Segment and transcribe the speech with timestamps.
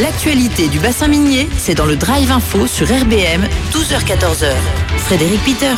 [0.00, 4.54] L'actualité du bassin minier, c'est dans le Drive Info sur RBM, 12h-14h.
[4.96, 5.74] Frédéric Peter.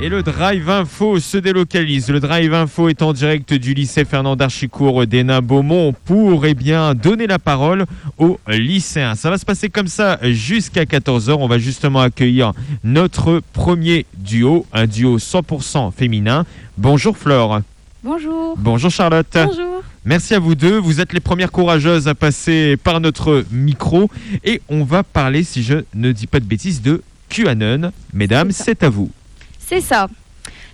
[0.00, 2.08] Et le Drive Info se délocalise.
[2.08, 6.94] Le Drive Info est en direct du lycée Fernand d'Archicourt d'Hénin Beaumont pour eh bien,
[6.94, 7.84] donner la parole
[8.16, 9.14] aux lycéens.
[9.14, 11.32] Ça va se passer comme ça jusqu'à 14h.
[11.38, 16.46] On va justement accueillir notre premier duo, un duo 100% féminin.
[16.78, 17.60] Bonjour Flore.
[18.04, 18.54] Bonjour.
[18.58, 19.26] Bonjour Charlotte.
[19.32, 19.82] Bonjour.
[20.04, 20.76] Merci à vous deux.
[20.76, 24.10] Vous êtes les premières courageuses à passer par notre micro.
[24.44, 27.92] Et on va parler, si je ne dis pas de bêtises, de QAnon.
[28.12, 29.10] Mesdames, c'est à vous.
[29.58, 30.08] C'est ça.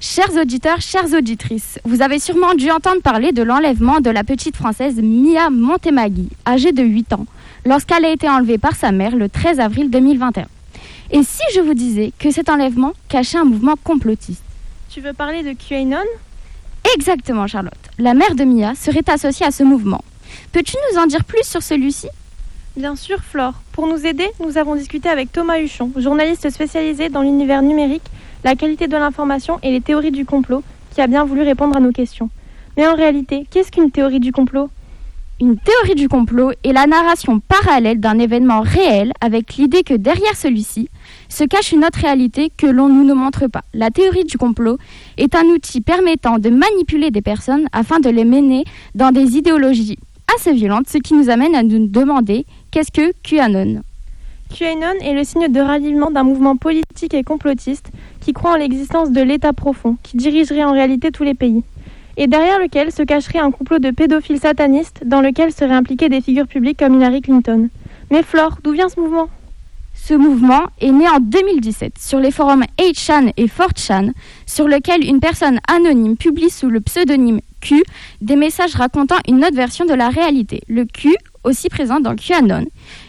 [0.01, 4.57] Chers auditeurs, chères auditrices, vous avez sûrement dû entendre parler de l'enlèvement de la petite
[4.57, 7.27] française Mia Montemagui, âgée de 8 ans,
[7.65, 10.47] lorsqu'elle a été enlevée par sa mère le 13 avril 2021.
[11.13, 14.43] Et si je vous disais que cet enlèvement cachait un mouvement complotiste?
[14.89, 15.99] Tu veux parler de QAnon?
[16.97, 17.73] Exactement, Charlotte.
[17.99, 20.03] La mère de Mia serait associée à ce mouvement.
[20.53, 22.09] Peux-tu nous en dire plus sur celui-ci?
[22.77, 23.55] Bien sûr, Flore.
[23.73, 28.05] Pour nous aider, nous avons discuté avec Thomas Huchon, journaliste spécialisé dans l'univers numérique,
[28.45, 30.63] la qualité de l'information et les théories du complot,
[30.95, 32.31] qui a bien voulu répondre à nos questions.
[32.77, 34.71] Mais en réalité, qu'est-ce qu'une théorie du complot?
[35.43, 40.37] Une théorie du complot est la narration parallèle d'un événement réel avec l'idée que derrière
[40.37, 40.91] celui-ci,
[41.31, 43.63] se cache une autre réalité que l'on nous ne montre pas.
[43.73, 44.77] La théorie du complot
[45.17, 48.65] est un outil permettant de manipuler des personnes afin de les mener
[48.95, 49.97] dans des idéologies
[50.37, 53.81] assez violentes, ce qui nous amène à nous demander qu'est-ce que QAnon?
[54.55, 57.91] QAnon est le signe de ralliement d'un mouvement politique et complotiste
[58.21, 61.63] qui croit en l'existence de l'État profond, qui dirigerait en réalité tous les pays,
[62.21, 66.21] et derrière lequel se cacherait un complot de pédophiles satanistes dans lequel seraient impliquées des
[66.21, 67.71] figures publiques comme Hillary Clinton.
[68.11, 69.31] Mais Flore, d'où vient ce mouvement?
[69.95, 74.13] Ce mouvement est né en 2017 sur les forums 8chan et 4chan,
[74.45, 77.83] sur lequel une personne anonyme publie sous le pseudonyme Q
[78.21, 80.61] des messages racontant une autre version de la réalité.
[80.69, 82.67] Le Q, aussi présent dans QAnon,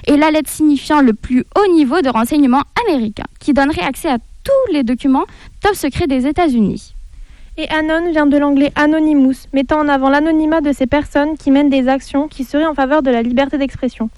[0.07, 4.19] est la lettre signifiant le plus haut niveau de renseignement américain, qui donnerait accès à
[4.19, 5.25] tous les documents
[5.61, 6.93] top secrets des États-Unis.
[7.57, 11.69] Et Anon vient de l'anglais Anonymous, mettant en avant l'anonymat de ces personnes qui mènent
[11.69, 14.09] des actions qui seraient en faveur de la liberté d'expression.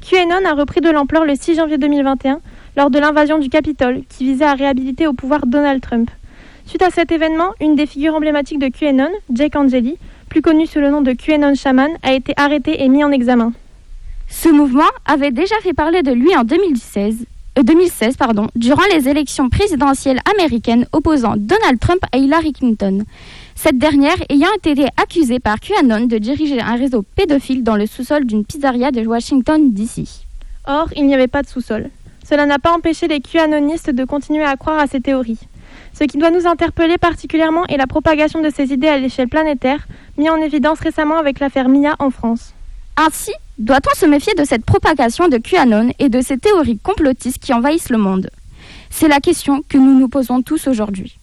[0.00, 2.40] QAnon a repris de l'ampleur le 6 janvier 2021
[2.78, 6.10] lors de l'invasion du Capitole qui visait à réhabiliter au pouvoir Donald Trump.
[6.64, 9.98] Suite à cet événement, une des figures emblématiques de QAnon, Jake Angeli,
[10.30, 13.52] plus connu sous le nom de QAnon Shaman, a été arrêté et mis en examen.
[14.28, 17.26] Ce mouvement avait déjà fait parler de lui en 2016,
[17.62, 23.04] 2016 euh, pardon, durant les élections présidentielles américaines opposant Donald Trump à Hillary Clinton.
[23.54, 28.24] Cette dernière ayant été accusée par QAnon de diriger un réseau pédophile dans le sous-sol
[28.24, 30.04] d'une pizzeria de Washington, D.C.
[30.66, 31.90] Or, il n'y avait pas de sous-sol.
[32.28, 35.40] Cela n'a pas empêché les QAnonistes de continuer à croire à ces théories.
[35.94, 39.88] Ce qui doit nous interpeller particulièrement est la propagation de ces idées à l'échelle planétaire,
[40.16, 42.54] mis en évidence récemment avec l'affaire Mia en France.
[42.96, 47.52] Ainsi, doit-on se méfier de cette propagation de QAnon et de ces théories complotistes qui
[47.52, 48.30] envahissent le monde?
[48.90, 51.18] C'est la question que nous nous posons tous aujourd'hui.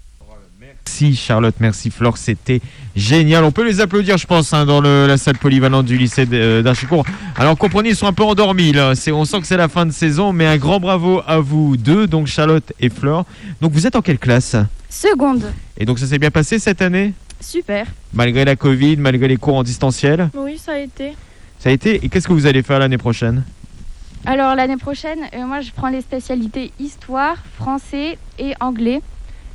[0.59, 2.61] Merci Charlotte, merci Flore, c'était
[2.95, 3.43] génial.
[3.43, 7.05] On peut les applaudir, je pense, hein, dans la salle polyvalente du lycée euh, d'Archicourt.
[7.35, 8.93] Alors comprenez, ils sont un peu endormis là.
[9.11, 12.05] on sent que c'est la fin de saison, mais un grand bravo à vous deux,
[12.05, 13.25] donc Charlotte et Flore.
[13.61, 14.55] Donc vous êtes en quelle classe?
[14.89, 15.51] Seconde.
[15.77, 17.13] Et donc ça s'est bien passé cette année?
[17.41, 17.87] Super.
[18.13, 20.29] Malgré la Covid, malgré les cours en distanciel?
[20.35, 21.13] Oui, ça a été.
[21.65, 22.05] Ça a été.
[22.05, 23.41] Et qu'est-ce que vous allez faire l'année prochaine?
[24.27, 29.01] Alors l'année prochaine, euh, moi je prends les spécialités histoire, français et anglais.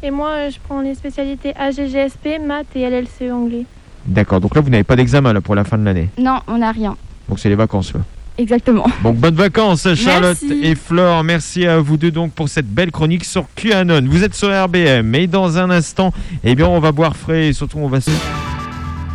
[0.02, 3.64] Et moi, euh, je prends les spécialités AGGSP, maths et LLCE anglais.
[4.06, 6.08] D'accord, donc là vous n'avez pas d'examen là pour la fin de l'année?
[6.18, 6.96] Non, on n'a rien.
[7.28, 7.94] Donc c'est les vacances.
[7.94, 8.00] là.
[8.38, 8.86] Exactement.
[9.04, 10.66] Donc bonnes vacances Charlotte Merci.
[10.66, 11.22] et Flore.
[11.22, 14.02] Merci à vous deux donc pour cette belle chronique sur QAnon.
[14.08, 17.52] Vous êtes sur RBM et dans un instant, eh bien on va boire frais et
[17.52, 18.10] surtout on va se...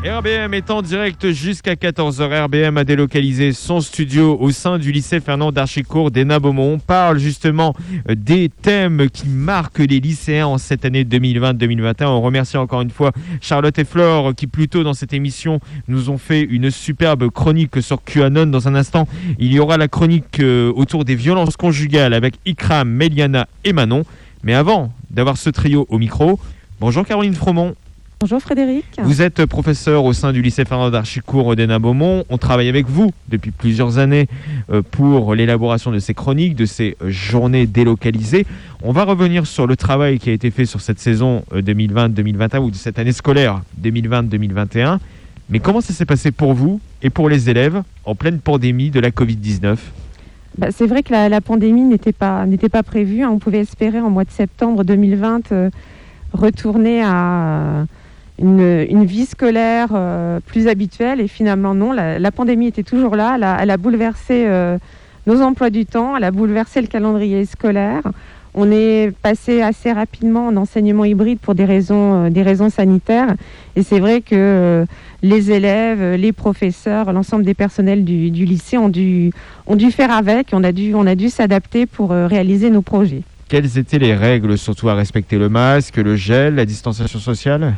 [0.05, 2.43] RBM est en direct jusqu'à 14h.
[2.43, 6.73] RBM a délocalisé son studio au sein du lycée Fernand d'Archicourt d'Hénin Beaumont.
[6.73, 7.73] On parle justement
[8.07, 12.05] euh, des thèmes qui marquent les lycéens en cette année 2020-2021.
[12.05, 16.11] On remercie encore une fois Charlotte et Flore qui plus tôt dans cette émission nous
[16.11, 18.45] ont fait une superbe chronique sur QAnon.
[18.45, 19.07] Dans un instant,
[19.39, 24.03] il y aura la chronique euh, autour des violences conjugales avec Ikram, Meliana et Manon.
[24.43, 26.39] Mais avant d'avoir ce trio au micro,
[26.79, 27.73] bonjour Caroline Fromont.
[28.21, 28.85] Bonjour Frédéric.
[29.03, 32.23] Vous êtes professeur au sein du lycée Fernand d'Archicourt d'Hénin Beaumont.
[32.29, 34.27] On travaille avec vous depuis plusieurs années
[34.71, 38.45] euh, pour l'élaboration de ces chroniques, de ces euh, journées délocalisées.
[38.81, 42.59] On va revenir sur le travail qui a été fait sur cette saison euh, 2020-2021
[42.59, 44.97] ou de cette année scolaire 2020-2021.
[45.49, 49.01] Mais comment ça s'est passé pour vous et pour les élèves en pleine pandémie de
[49.01, 49.75] la Covid-19
[50.57, 53.23] Bah, c'est vrai que la, la pandémie n'était pas, n'était pas prévue.
[53.23, 53.29] hein.
[53.29, 55.69] On pouvait espérer en mois de septembre 2020 euh,
[56.33, 57.85] retourner à euh,
[58.39, 61.21] une, vie scolaire euh, plus habituelle.
[61.21, 61.91] Et finalement, non.
[61.91, 63.37] La, pandémie était toujours là.
[63.61, 64.77] Elle a, bouleversé euh,
[65.27, 66.17] nos emplois du temps.
[66.17, 68.03] Elle a bouleversé le calendrier scolaire.
[68.57, 73.35] On est passé assez rapidement en enseignement hybride pour des raisons, euh, sanitaires.
[73.75, 74.85] Et c'est vrai que
[75.21, 79.31] les élèves, les professeurs, l'ensemble des personnels du, lycée ont dû,
[79.91, 80.51] faire avec.
[80.53, 83.23] On a dû, s'adapter pour réaliser nos projets.
[83.49, 87.75] Quelles étaient les règles, surtout à respecter le masque, le gel, la distanciation sociale?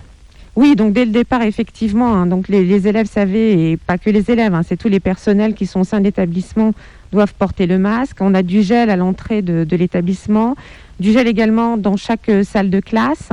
[0.57, 4.31] Oui, donc dès le départ, effectivement, hein, donc les, élèves savaient, et pas que les
[4.31, 6.71] élèves, hein, c'est tous les personnels qui sont au sein de l'établissement
[7.12, 8.18] doivent porter le masque.
[8.21, 10.56] On a du gel à l'entrée de, l'établissement,
[11.00, 13.30] du gel également dans chaque euh, salle de classe.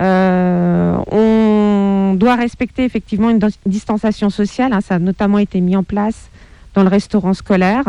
[0.00, 4.72] Euh, on doit respecter effectivement une dis- distanciation sociale.
[4.72, 6.30] hein, ça a notamment été mis en place
[6.72, 7.84] dans le restaurant scolaire.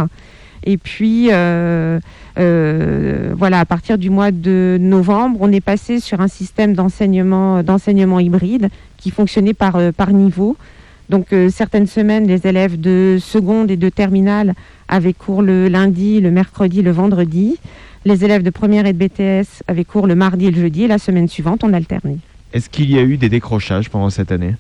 [0.66, 2.00] Et puis, euh,
[2.40, 7.62] euh, voilà, à partir du mois de novembre, on est passé sur un système d'enseignement,
[7.62, 10.58] d'enseignement hybride qui fonctionnait par, euh, par niveau.
[11.08, 14.56] Donc, certaines semaines, les élèves de seconde et de terminale
[14.88, 17.60] avaient cours le lundi, le mercredi, le vendredi.
[18.06, 20.86] Les élèves de première et de BTS avaient cours le mardi et le jeudi.
[20.86, 22.18] Et la semaine suivante, on alternait.
[22.54, 24.56] Est-ce qu'il y a eu des décrochages pendant cette année?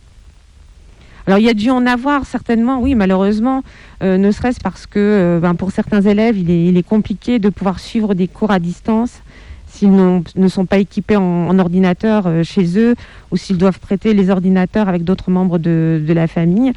[1.27, 3.63] Alors, il y a dû en avoir certainement, oui, malheureusement,
[4.03, 7.79] euh, ne serait-ce parce que euh, ben, pour certains élèves, il est, compliqué de pouvoir
[7.79, 9.21] suivre des cours à distance
[9.67, 12.95] s'ils ne sont pas équipés en, ordinateur euh, chez eux
[13.31, 16.71] ou s'ils doivent prêter les ordinateurs avec d'autres membres de, la famille.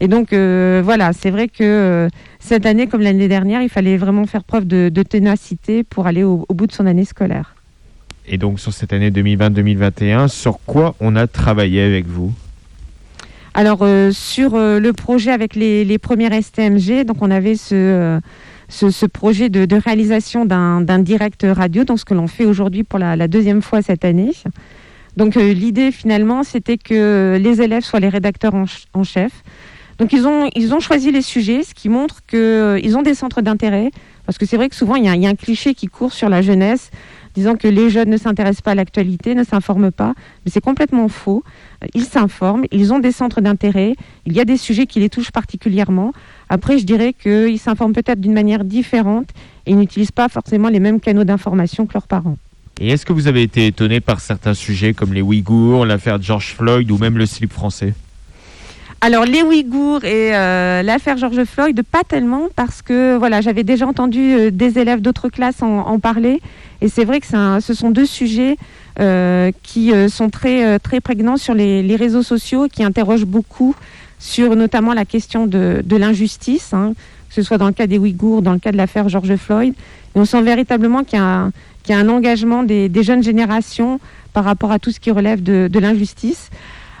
[0.00, 2.08] Et donc, voilà, c'est vrai que
[2.40, 6.44] cette année, comme l'année dernière, il fallait vraiment faire preuve de, ténacité pour aller au
[6.50, 7.54] bout de son année scolaire.
[8.26, 12.32] Et donc sur cette année 2020-2021, sur quoi on a travaillé avec vous?
[13.54, 17.74] Alors euh, sur euh, le projet avec les, les premières STMG, donc on avait ce,
[17.74, 18.20] euh,
[18.68, 22.82] ce, ce projet de, de réalisation d'un direct radio, donc ce que l'on fait aujourd'hui
[22.82, 24.30] pour la, la deuxième fois cette année.
[25.18, 28.64] Donc euh, l'idée finalement, c'était que les élèves soient les rédacteurs en,
[28.94, 29.32] en chef.
[29.98, 33.42] Donc ils ont, ils ont choisi les sujets, ce qui montre qu'ils ont des centres
[33.42, 33.90] d'intérêt,
[34.24, 36.14] parce que c'est vrai que souvent il y, il y a un cliché qui court
[36.14, 36.90] sur la jeunesse,
[37.34, 41.08] disant que les jeunes ne s'intéressent pas à l'actualité, ne s'informent pas, mais c'est complètement
[41.08, 41.42] faux.
[41.82, 43.94] Euh, Ils s'informent, ils ont des centres d'intérêt,
[44.26, 46.12] il y a des sujets qui les touchent particulièrement.
[46.48, 49.30] Après, je dirais qu'ils s'informent peut-être d'une manière différente
[49.66, 52.36] et ils n'utilisent pas forcément les mêmes canaux d'information que leurs parents.
[52.80, 56.54] Et est-ce que vous avez été étonné par certains sujets comme les Ouïghours, l'affaire George
[56.54, 57.94] Floyd ou même le slip français?
[59.04, 63.84] Alors les Ouïghours et euh, l'affaire George Floyd, pas tellement parce que voilà, j'avais déjà
[63.84, 66.40] entendu euh, des élèves d'autres classes en, en parler
[66.80, 68.56] et c'est vrai que un- ce sont deux sujets
[69.00, 73.24] euh, qui euh, sont très euh, très prégnants sur les, les réseaux sociaux qui interrogent
[73.26, 73.74] beaucoup
[74.20, 76.92] sur notamment la question de, de l'injustice, hein,
[77.28, 79.74] que ce soit dans le cas des Ouïghours, dans le cas de l'affaire George Floyd.
[80.14, 81.50] Et on sent véritablement qu'il y a
[81.82, 83.98] qu'il y a un engagement des, des jeunes générations
[84.32, 86.48] par rapport à tout ce qui relève de, de l'injustice.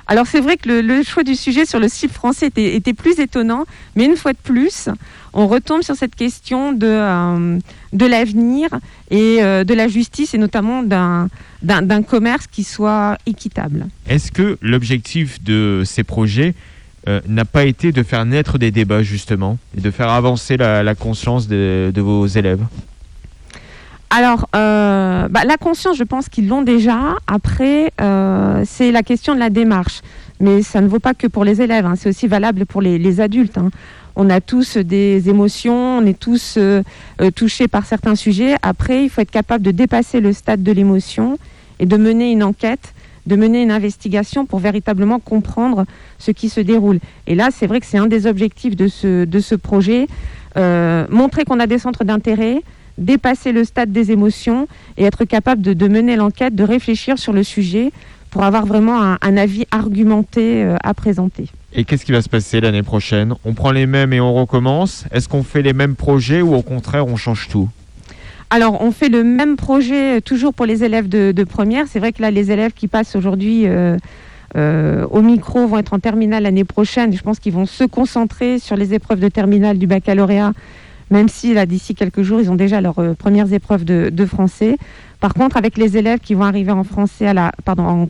[0.06, 3.64] Alors c'est vrai que le, choix du sujet sur le slip français était, plus étonnant,
[3.96, 4.88] mais une fois de plus,
[5.32, 7.58] on retombe sur cette question de, euh,
[7.92, 8.68] l'avenir
[9.10, 13.86] et euh, de la justice et notamment d'un commerce qui soit équitable.
[14.08, 16.54] Est-ce que l'objectif de ces projets
[17.08, 20.94] euh, n'a pas été de faire naître des débats justement et de faire avancer la,
[20.94, 22.64] conscience de vos élèves?
[24.14, 27.16] Alors, euh, bah, la conscience, je pense qu'ils l'ont déjà.
[27.26, 30.02] Après, euh, c'est la question de la démarche.
[30.38, 31.94] Mais ça ne vaut pas que pour les élèves, hein.
[31.96, 33.56] c'est aussi valable pour les, adultes.
[33.56, 33.70] hein.
[34.14, 36.82] On a tous des émotions, on est tous euh,
[37.34, 38.56] touchés par certains sujets.
[38.60, 41.38] Après, il faut être capable de dépasser le stade de l'émotion
[41.78, 42.92] et de mener une enquête,
[43.26, 45.86] de mener une investigation pour véritablement comprendre
[46.18, 46.98] ce qui se déroule.
[47.26, 50.06] Et là, c'est vrai que c'est un des objectifs de ce, projet.
[50.56, 52.62] Montrer qu'on a des centres d'intérêt,
[52.98, 57.32] dépasser le stade des émotions et être capable de, de mener l'enquête, de réfléchir sur
[57.32, 57.92] le sujet
[58.30, 61.48] pour avoir vraiment un, un avis argumenté euh, à présenter.
[61.74, 63.34] Et qu'est-ce qui va se passer l'année prochaine?
[63.44, 65.04] On prend les mêmes et on recommence?
[65.10, 67.68] Est-ce qu'on fait les mêmes projets ou au contraire on change tout?
[68.50, 71.86] Alors, on fait le même projet euh, toujours pour les élèves de, de première.
[71.88, 73.96] C'est vrai que là, les élèves qui passent aujourd'hui euh,
[74.56, 77.14] euh, au micro vont être en terminale l'année prochaine.
[77.16, 80.52] Je pense qu'ils vont se concentrer sur les épreuves de terminale du baccalauréat,
[81.12, 84.76] même si d'ici quelques jours, ils ont déjà leurs euh, premières épreuves de, français.
[85.20, 87.52] Par contre, avec les élèves qui vont arriver en français à la,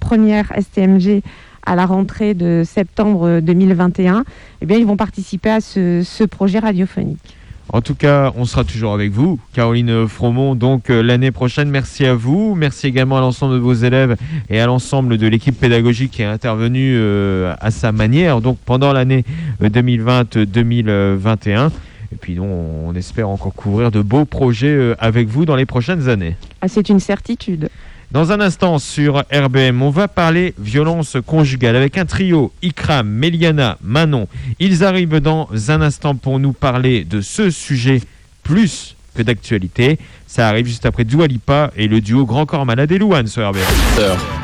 [0.01, 1.23] première STMG
[1.67, 4.25] à la rentrée de septembre 2021,
[4.61, 7.37] eh bien, ils vont participer à ce, projet radiophonique.
[7.73, 11.71] En tout cas, on sera toujours avec vous, Caroline Fromont, donc euh, l'année prochaine.
[11.71, 12.55] Merci à vous.
[12.55, 14.17] Merci également à l'ensemble de vos élèves
[14.51, 18.93] et à l'ensemble de l'équipe pédagogique qui est intervenue euh, à sa manière, donc pendant
[18.93, 19.25] l'année
[19.63, 21.71] euh, 2020-2021.
[22.13, 25.67] Et puis, nous, on espère encore couvrir de beaux projets euh, avec vous dans les
[25.67, 26.37] prochaines années.
[26.61, 27.71] Ah, c'est une certitude.
[28.11, 33.79] Dans un instant sur RBM, on va parler violence conjugale avec un trio, Ikram, Meliana,
[33.83, 34.29] Manon.
[34.61, 38.03] Ils arrivent dans un instant pour nous parler de ce sujet
[38.43, 39.99] plus que d'actualité.
[40.27, 43.49] Ça arrive juste après Dua Lipa et le duo Grand Corps Malade et Louane sur
[43.49, 44.42] RBM.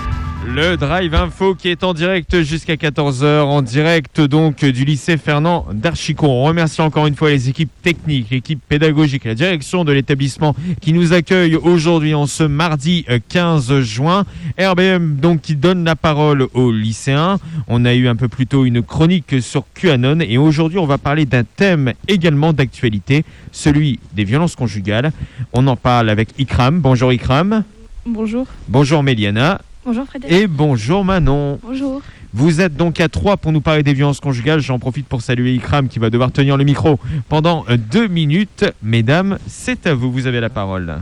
[0.55, 5.67] Le Drive Info qui est en direct jusqu'à 14h, en direct donc du lycée Fernand
[5.73, 6.27] d'Archicon.
[6.27, 10.93] On remercie encore une fois les équipes techniques, l'équipe pédagogique, la direction de l'établissement qui
[10.93, 14.25] nous accueille aujourd'hui en ce mardi euh, 15 juin.
[14.59, 17.39] RBM donc qui donne la parole aux lycéens.
[17.69, 20.99] On a eu un peu plus tôt une chronique sur QAnon et aujourd'hui on va
[20.99, 25.13] parler d'un thème également d'actualité, celui des violences conjugales.
[25.53, 26.81] On en parle avec Ikram.
[26.81, 27.65] Bonjour Ikram.
[28.07, 28.47] Bonjour.
[28.69, 29.61] Bonjour Méliana.
[29.89, 30.37] Bonjour Frédéric.
[30.37, 31.59] Et bonjour Manon.
[31.63, 32.03] Bonjour.
[32.35, 34.61] Vous êtes donc à trois pour nous parler des violences conjugales.
[34.61, 36.99] J'en profite pour saluer Ikram qui va devoir tenir le micro
[37.31, 38.67] pendant euh, deux minutes.
[38.83, 40.99] Mesdames, c'est à vous, vous avez la parole.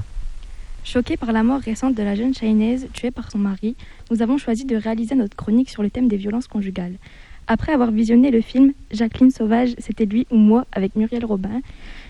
[0.84, 3.74] Choqués par la mort récente de la jeune Chinaise tuée par son mari,
[4.12, 6.94] nous avons choisi de réaliser notre chronique sur le thème des violences conjugales.
[7.48, 11.60] Après avoir visionné le film Jacqueline Sauvage, c'était lui ou moi avec Muriel Robin,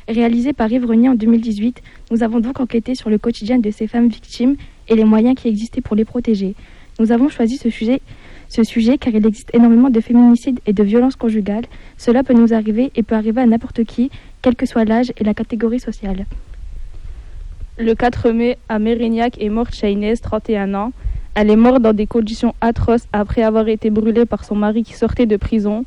[0.09, 4.09] réalisé par Yves en 2018, nous avons donc enquêté sur le quotidien de ces femmes
[4.09, 4.57] victimes
[4.89, 6.55] et les moyens qui existaient pour les protéger.
[6.99, 8.01] Nous avons choisi ce sujet,
[8.97, 11.67] car il existe énormément de féminicides et de violences conjugales.
[11.99, 15.25] Cela peut nous arriver et peut arriver à n'importe qui, quel que soit l'âge et
[15.25, 16.25] la catégorie sociale.
[17.77, 20.93] Le 4 mai, à Mérignac est morte Chahinez, 31 ans.
[21.39, 24.95] Elle est morte dans des conditions atroces après avoir été brûlée par son mari qui
[24.95, 25.85] sortait de prison.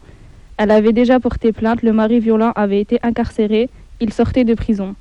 [0.57, 3.67] Elle avait déjà porté plainte, le mari violent avait été incarcéré,
[3.99, 4.93] il sortait de prison.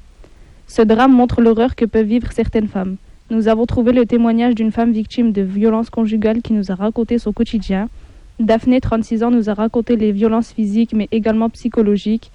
[0.66, 2.96] Ce drame montre l'horreur que peuvent vivre certaines femmes.
[3.28, 7.18] Nous avons trouvé le témoignage d'une femme victime de violences conjugales qui nous a raconté
[7.18, 7.90] son quotidien.
[8.40, 12.32] Daphné, 36 ans, nous a raconté les violences physiques mais également psychologiques.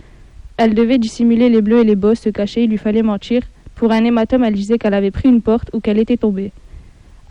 [0.57, 3.41] Elle devait dissimuler les bleus et les bosses, se cacher, il lui fallait mentir.
[3.73, 6.51] Pour un hématome, elle disait qu'elle avait pris une porte ou qu'elle était tombée.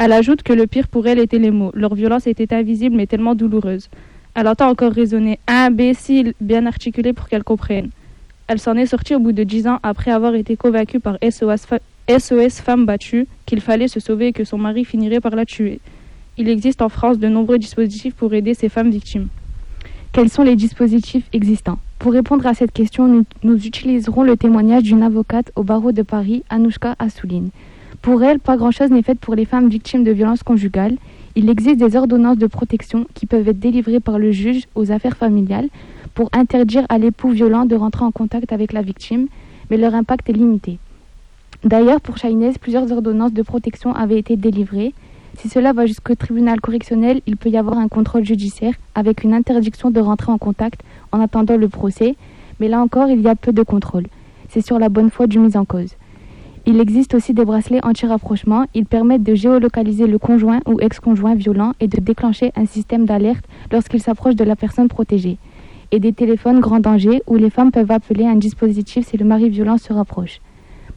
[0.04, 1.71] Elle ajoute que le pire pour elle était les mots.
[1.75, 3.88] Leur violence était invisible mais tellement douloureuse.
[4.35, 7.90] Elle entend encore raisonner imbécile, bien articulé pour qu'elle comprenne.
[8.49, 12.61] Elle s'en est sortie au bout de 10 ans après avoir été convaincue par SOS,
[12.61, 15.78] Femmes Battues qu'il fallait se sauver et que son mari finirait par la tuer.
[16.37, 19.28] Il existe en France de nombreux dispositifs pour aider ces femmes victimes.
[20.12, 21.78] Quels sont les dispositifs existants?
[22.00, 26.42] Pour répondre à cette question, nous utiliserons le témoignage d'une avocate au barreau de Paris,
[26.50, 27.50] Anouchka Assouline.
[28.02, 30.97] Pour elle, pas grand-chose n'est fait pour les femmes victimes de violences conjugales.
[31.37, 35.16] Il existe des ordonnances de protection qui peuvent être délivrées par le juge aux affaires
[35.16, 35.68] familiales
[36.12, 39.28] pour interdire à l'époux violent de rentrer en contact avec la victime,
[39.71, 40.80] mais leur impact est limité.
[41.62, 44.94] D'ailleurs, pour Chahinez, plusieurs ordonnances de protection avaient été délivrées.
[45.38, 49.32] Si cela va jusqu'au tribunal correctionnel, il peut y avoir un contrôle judiciaire avec une
[49.32, 50.82] interdiction de rentrer en contact
[51.12, 52.16] en attendant le procès,
[52.59, 54.09] mais là encore, il y a peu de contrôle.
[54.49, 55.94] C'est sur la bonne foi du mis en cause.
[56.64, 58.66] Il existe aussi des bracelets anti-rapprochement.
[58.73, 63.45] Ils permettent de géolocaliser le conjoint ou ex-conjoint violent et de déclencher un système d'alerte
[63.73, 65.38] lorsqu'il s'approche de la personne protégée.
[65.90, 69.49] Et des téléphones grand danger où les femmes peuvent appeler un dispositif si le mari
[69.49, 70.40] violent se rapproche.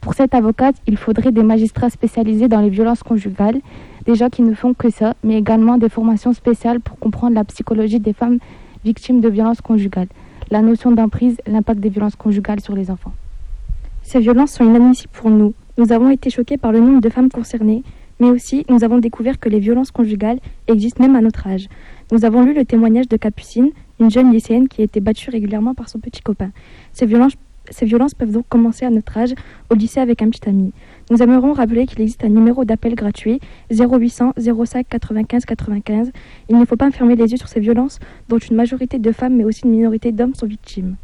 [0.00, 3.60] Pour cette avocate, il faudrait des magistrats spécialisés dans les violences conjugales,
[4.04, 7.42] des gens qui ne font que ça, mais également des formations spéciales pour comprendre la
[7.42, 8.38] psychologie des femmes
[8.84, 10.08] victimes de violences conjugales,
[10.52, 13.12] la notion d'emprise, l'impact des violences conjugales sur les enfants.
[14.06, 17.28] Ces violences sont inadmissibles pour nous, Nous avons été choqués par le nombre de femmes
[17.28, 17.82] concernées,
[18.20, 21.66] mais aussi nous avons découvert que les violences conjugales existent même à notre âge.
[22.12, 25.74] Nous avons lu le témoignage de Capucine, une jeune lycéenne qui a été battue régulièrement
[25.74, 26.52] par son petit copain.
[26.92, 27.32] Ces violences,
[27.68, 29.34] ces violences peuvent donc commencer à notre âge,
[29.70, 30.72] au lycée avec un petit ami.
[31.10, 33.40] Nous aimerions rappeler qu'il existe un numéro d'appel gratuit
[33.72, 36.12] 0800 05 95 95.
[36.48, 37.98] Il ne faut pas fermer les yeux sur ces violences
[38.28, 40.94] dont une majorité de femmes mais aussi une minorité d'hommes sont victimes.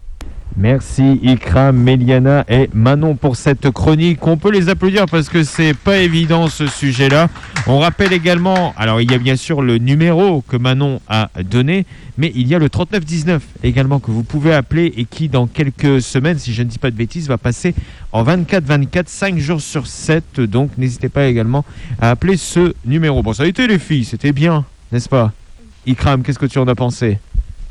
[0.57, 4.27] Merci Ikram, Méliana et Manon pour cette chronique.
[4.27, 7.29] On peut les applaudir parce que c'est pas évident ce sujet-là.
[7.67, 11.87] On rappelle également, alors il y a bien sûr le numéro que Manon a donné,
[12.19, 16.03] mais il y a le 3919 également que vous pouvez appeler et qui dans quelques
[16.03, 17.75] semaines, si je ne dis pas de bêtises, va passer
[18.13, 20.41] en 24-24, 5 jours sur 7.
[20.41, 21.65] Donc n'hésitez pas également
[21.99, 23.23] à appeler ce numéro.
[23.23, 25.33] Bon, ça a été les filles, c'était bien, n'est-ce pas?
[25.87, 27.19] Ikram, qu'est-ce que tu en as pensé?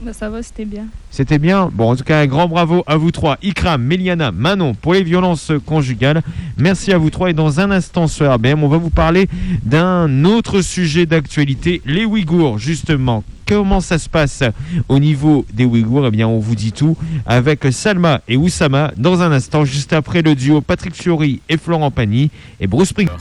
[0.03, 0.85] Bah, ça va, c'était bien.
[1.11, 1.69] c'était bien.
[1.71, 5.03] Bon, en tout cas, un grand bravo à vous trois, Ikram, Méliana, Manon, pour les
[5.03, 6.23] violences conjugales.
[6.57, 7.29] Merci à vous trois.
[7.29, 9.27] Et dans un instant sur RBM, on va vous parler
[9.63, 13.23] d'un autre sujet d'actualité, les Ouïghours, justement.
[13.47, 14.43] Comment ça se passe
[14.89, 16.07] au niveau des Ouïghours?
[16.07, 20.23] Eh bien, on vous dit tout avec Salma et Oussama dans un instant, juste après
[20.23, 23.19] le duo Patrick Fiori et Florent Pagny et Bruce Springsteen.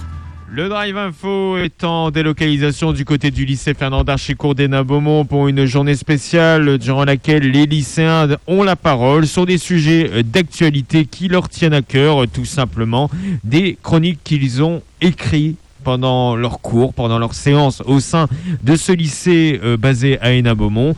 [0.52, 5.46] Le Drive Info est en délocalisation du côté du lycée Fernand d'Archicourt d'Hénin Beaumont pour
[5.46, 11.28] une journée spéciale durant laquelle les lycéens ont la parole sur des sujets d'actualité qui
[11.28, 13.08] leur tiennent à cœur, tout simplement,
[13.44, 18.26] des chroniques qu'ils ont écrites pendant leur cours, pendant leur séance au sein
[18.64, 20.96] de ce lycée euh, basé à Hénin-Beaumont.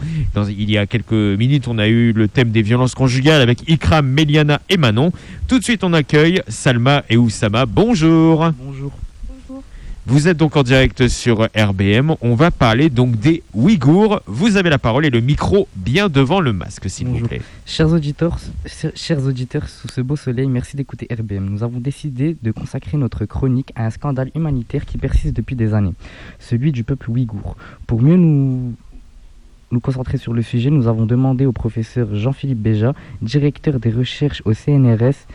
[0.49, 4.07] Il y a quelques minutes, on a eu le thème des violences conjugales avec Ikram,
[4.07, 5.13] Méliana et Manon.
[5.47, 7.67] Tout de suite, on accueille Salma et Oussama.
[7.67, 8.51] Bonjour.
[8.59, 8.93] Bonjour.
[10.05, 12.17] Vous êtes donc en direct sur RBM.
[12.23, 14.21] On va parler donc des Ouïghours.
[14.27, 17.41] Vous avez la parole et le micro bien devant le masque, s'il vous plaît.
[17.67, 18.37] Chers auditeurs,
[18.97, 21.45] chers auditeurs, sous ce beau soleil, merci d'écouter RBM.
[21.45, 25.73] Nous avons décidé de consacrer notre chronique à un scandale humanitaire qui persiste depuis des
[25.73, 25.95] années,
[26.41, 27.57] celui du peuple ouïghour.
[27.87, 28.75] Pour mieux nous,
[29.71, 32.93] nous concentrer sur le sujet, nous avons demandé au professeur Jean-Philippe Béja,
[33.23, 35.29] directeur des recherches au CNRS,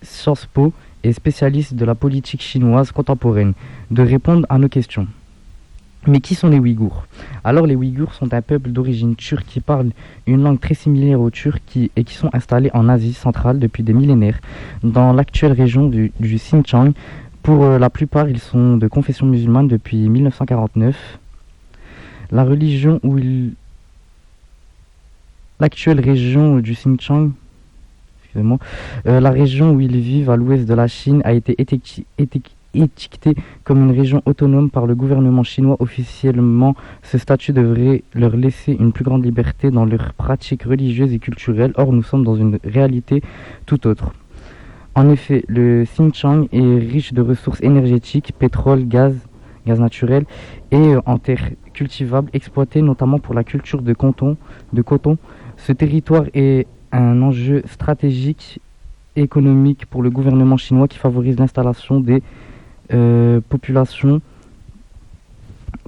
[0.00, 0.72] Sciences Po
[1.12, 3.54] spécialiste de la politique chinoise contemporaine,
[3.90, 5.06] de répondre à nos questions.
[6.06, 7.06] Mais qui sont les Ouïghours?
[7.42, 9.90] Alors les Ouïghours sont un peuple d'origine turque qui parle
[10.26, 13.82] une langue très similaire au turc qui, et qui sont installés en Asie centrale depuis
[13.82, 14.40] des millénaires,
[14.84, 16.92] dans l'actuelle région du, du Xinjiang.
[17.42, 21.18] Pour euh, la plupart, ils sont de confession musulmane depuis 1949.
[22.30, 23.54] La religion où ils...
[25.58, 27.30] L'actuelle région du Xinjiang,
[29.06, 31.56] euh, la région où ils vivent à l'ouest de la Chine a été
[32.74, 38.76] étiquetée comme une région autonome par le gouvernement chinois officiellement, ce statut devrait leur laisser
[38.78, 41.72] une plus grande liberté dans leurs pratiques religieuses et culturelles.
[41.76, 43.22] Or, nous sommes dans une réalité
[43.64, 44.12] tout autre.
[44.94, 49.14] En effet, le Xinjiang est riche de ressources énergétiques, pétrole, gaz,
[49.66, 50.24] gaz naturel
[50.70, 53.94] et euh, en terres cultivables exploitées notamment pour la culture de.
[54.72, 55.18] De coton.
[55.56, 58.60] Ce territoire est un enjeu stratégique
[59.16, 62.22] économique pour le gouvernement chinois qui favorise l'installation des
[62.92, 64.20] euh, populations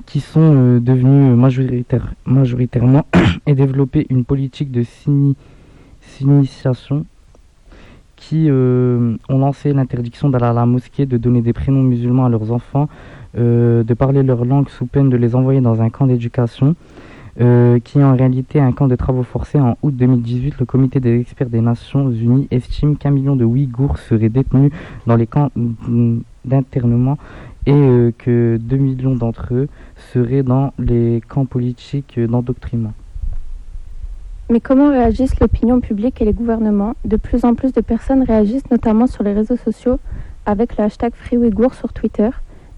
[0.06, 3.06] qui sont euh, devenues majoritaires, majoritairement
[3.46, 4.84] et développer une politique de
[6.00, 7.04] sinisation
[8.16, 12.28] qui euh, ont lancé l'interdiction d'aller à la mosquée, de donner des prénoms musulmans à
[12.28, 12.88] leurs enfants,
[13.34, 16.74] de parler leur langue sous peine de les envoyer dans un camp d'éducation,
[17.40, 19.60] euh, qui est en réalité un camp de travaux forcés.
[19.60, 23.98] En août 2018, le comité des experts des Nations Unies estime qu'un million de Ouïghours
[23.98, 24.72] seraient détenus
[25.06, 25.50] dans les camps
[26.44, 27.18] d'internement
[27.66, 29.68] et euh, que 2 millions d'entre eux
[30.12, 32.92] seraient dans les camps politiques d'endoctrinement.
[34.50, 36.94] Mais comment réagissent l'opinion publique et les gouvernements?
[37.04, 39.98] De plus en plus de personnes réagissent notamment sur les réseaux sociaux
[40.46, 42.30] avec le hashtag FreeOuïghour sur Twitter.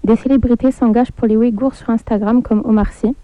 [0.03, 3.15] Des célébrités s'engagent pour les Ouïghours sur Instagram comme Omar Sy.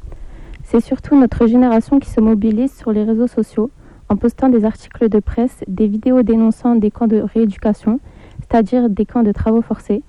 [0.70, 3.72] C'est surtout notre génération qui se mobilise sur les réseaux sociaux
[4.10, 8.02] en postant des articles de presse, des vidéos dénonçant des camps de rééducation,
[8.42, 10.04] c'est-à-dire des camps de travaux forcés.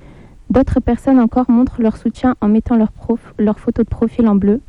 [0.50, 2.90] D'autres personnes encore montrent leur soutien en mettant leurs
[3.38, 4.60] leur photo de profil en bleu.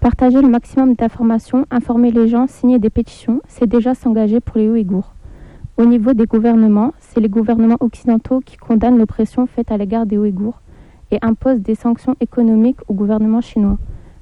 [0.00, 4.70] Partager le maximum d'informations, informer les gens, signer des pétitions, c'est déjà s'engager pour les
[4.70, 5.12] Ouïghours.
[5.76, 10.16] Au niveau des gouvernements, c'est les gouvernements occidentaux qui condamnent l'oppression faite à l'égard des
[10.16, 10.62] Ouïghours
[11.10, 13.76] et imposent des sanctions économiques au gouvernement chinois.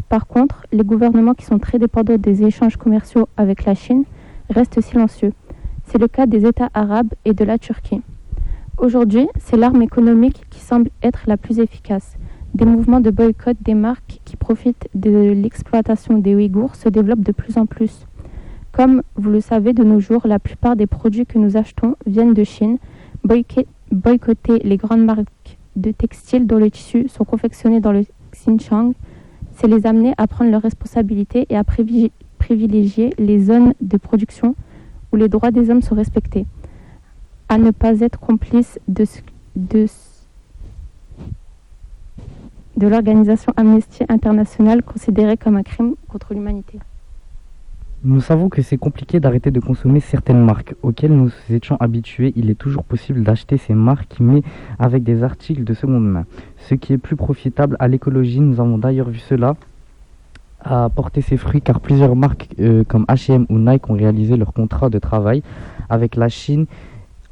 [0.08, 4.04] Par contre, les gouvernements qui sont très dépendants des échanges commerciaux avec la Chine
[4.48, 5.32] restent silencieux.
[5.84, 8.00] C'est le cas des États arabes et de la Turquie.
[8.78, 12.16] Aujourd'hui, c'est l'arme économique qui semble être la plus efficace.
[12.54, 17.32] Des mouvements de boycott des marques qui profitent de l'exploitation des Ouïghours se développent de
[17.32, 18.06] plus en plus.
[18.72, 22.34] Comme vous le savez, de nos jours, la plupart des produits que nous achetons viennent
[22.34, 22.78] de Chine.
[23.24, 28.92] Boycotter les grandes marques de textiles dont les tissus sont confectionnés dans le Xinjiang,
[29.60, 34.54] c'est les amener à prendre leurs responsabilités et à privi- privilégier les zones de production
[35.12, 36.46] où les droits des hommes sont respectés,
[37.48, 39.20] à ne pas être complices de, ce-
[39.56, 40.22] de, ce-
[42.76, 46.78] de l'organisation Amnesty International considérée comme un crime contre l'humanité.
[48.04, 52.32] Nous savons que c'est compliqué d'arrêter de consommer certaines marques auxquelles nous étions habitués.
[52.36, 54.42] Il est toujours possible d'acheter ces marques, mais
[54.78, 56.24] avec des articles de seconde main.
[56.58, 59.56] Ce qui est plus profitable à l'écologie, nous avons d'ailleurs vu cela
[60.60, 64.52] a porté ses fruits car plusieurs marques euh, comme H&M ou Nike ont réalisé leur
[64.52, 65.42] contrat de travail
[65.88, 66.66] avec la Chine.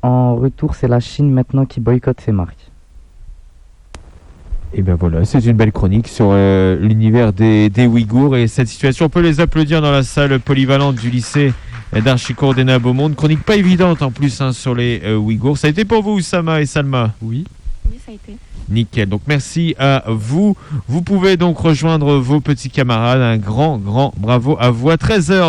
[0.02, 2.70] En retour, c'est la Chine maintenant qui boycotte ces marques.
[4.74, 8.68] Et bien voilà, c'est une belle chronique sur euh, l'univers des, des Ouïghours et cette
[8.68, 9.06] situation.
[9.06, 11.52] On peut les applaudir dans la salle polyvalente du lycée
[11.92, 13.10] d'Archicourt des Nains Beaumont.
[13.14, 15.56] Chronique pas évidente en plus hein, sur les euh, Ouïghours.
[15.56, 17.14] Ça a été pour vous, Sama et Salma?
[17.22, 17.44] Oui.
[17.88, 18.36] Oui, ça a été.
[18.68, 19.08] Nickel.
[19.08, 20.56] Donc merci à vous.
[20.88, 23.20] Vous pouvez donc rejoindre vos petits camarades.
[23.20, 24.90] Un grand, grand bravo à vous.
[24.90, 25.44] À 13h.